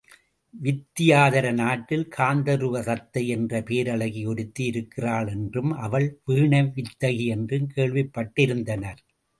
வித்தியாதர 0.53 1.51
நாட்டில் 1.59 2.05
காந்தருவ 2.17 2.81
தத்தை 2.87 3.23
என்ற 3.27 3.61
பேரழகி 3.69 4.23
ஒருத்தி 4.25 4.65
இருக்கிறாள் 4.65 5.29
என்றும், 5.35 5.71
அவள் 5.79 6.09
வீணை 6.25 6.63
வித்தகி 6.75 7.27
என்றும் 7.37 7.71
கேள்விப்பட்டிருந்தனர். 7.75 9.01